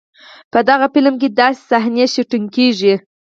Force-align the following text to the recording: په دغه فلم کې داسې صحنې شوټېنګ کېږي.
په 0.51 0.59
دغه 0.69 0.85
فلم 0.93 1.15
کې 1.21 1.29
داسې 1.39 1.61
صحنې 1.69 2.05
شوټېنګ 2.13 2.47
کېږي. 2.55 2.93